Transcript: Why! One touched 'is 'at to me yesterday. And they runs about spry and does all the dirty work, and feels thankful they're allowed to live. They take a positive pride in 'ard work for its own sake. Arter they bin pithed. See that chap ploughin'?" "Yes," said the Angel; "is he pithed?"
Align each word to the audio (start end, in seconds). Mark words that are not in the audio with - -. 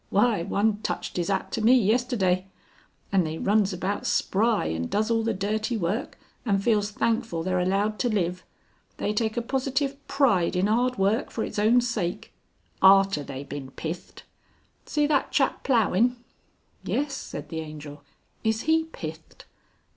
Why! 0.09 0.41
One 0.41 0.79
touched 0.81 1.19
'is 1.19 1.29
'at 1.29 1.51
to 1.51 1.61
me 1.61 1.75
yesterday. 1.77 2.47
And 3.11 3.23
they 3.23 3.37
runs 3.37 3.71
about 3.71 4.07
spry 4.07 4.65
and 4.65 4.89
does 4.89 5.11
all 5.11 5.21
the 5.21 5.31
dirty 5.31 5.77
work, 5.77 6.17
and 6.43 6.63
feels 6.63 6.89
thankful 6.89 7.43
they're 7.43 7.59
allowed 7.59 7.99
to 7.99 8.09
live. 8.09 8.43
They 8.97 9.13
take 9.13 9.37
a 9.37 9.43
positive 9.43 9.95
pride 10.07 10.55
in 10.55 10.67
'ard 10.67 10.97
work 10.97 11.29
for 11.29 11.43
its 11.43 11.59
own 11.59 11.81
sake. 11.81 12.33
Arter 12.81 13.23
they 13.23 13.43
bin 13.43 13.69
pithed. 13.69 14.23
See 14.87 15.05
that 15.05 15.31
chap 15.31 15.63
ploughin'?" 15.63 16.15
"Yes," 16.83 17.13
said 17.13 17.49
the 17.49 17.59
Angel; 17.59 18.01
"is 18.43 18.61
he 18.61 18.85
pithed?" 18.85 19.45